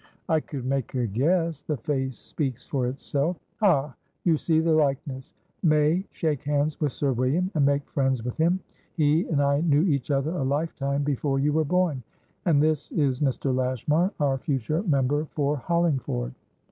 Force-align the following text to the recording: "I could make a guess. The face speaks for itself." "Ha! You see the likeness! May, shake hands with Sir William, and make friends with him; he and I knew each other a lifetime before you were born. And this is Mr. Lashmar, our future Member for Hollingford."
"I 0.27 0.39
could 0.39 0.65
make 0.65 0.95
a 0.95 1.05
guess. 1.05 1.61
The 1.61 1.77
face 1.77 2.17
speaks 2.17 2.65
for 2.65 2.87
itself." 2.87 3.37
"Ha! 3.57 3.93
You 4.23 4.35
see 4.35 4.59
the 4.59 4.71
likeness! 4.73 5.31
May, 5.61 6.05
shake 6.11 6.41
hands 6.41 6.81
with 6.81 6.91
Sir 6.91 7.11
William, 7.13 7.51
and 7.53 7.67
make 7.67 7.85
friends 7.87 8.23
with 8.23 8.35
him; 8.37 8.61
he 8.95 9.27
and 9.27 9.43
I 9.43 9.61
knew 9.61 9.83
each 9.83 10.09
other 10.09 10.31
a 10.35 10.43
lifetime 10.43 11.03
before 11.03 11.37
you 11.37 11.53
were 11.53 11.65
born. 11.65 12.01
And 12.45 12.63
this 12.63 12.91
is 12.93 13.19
Mr. 13.19 13.55
Lashmar, 13.55 14.11
our 14.19 14.39
future 14.39 14.81
Member 14.81 15.25
for 15.25 15.57
Hollingford." 15.57 16.33